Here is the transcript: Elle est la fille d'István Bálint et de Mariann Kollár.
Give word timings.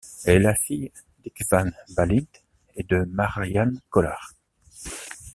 Elle 0.25 0.37
est 0.37 0.39
la 0.39 0.55
fille 0.55 0.91
d'István 1.23 1.71
Bálint 1.95 2.25
et 2.75 2.81
de 2.81 3.03
Mariann 3.05 3.79
Kollár. 3.91 4.31